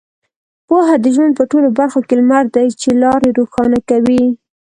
پوهه 0.67 0.95
د 1.03 1.05
ژوند 1.15 1.33
په 1.37 1.43
ټولو 1.51 1.67
برخو 1.79 1.99
کې 2.07 2.13
لمر 2.19 2.43
دی 2.55 2.67
چې 2.81 2.89
لارې 3.03 3.29
روښانه 3.39 3.79
کوي. 3.89 4.23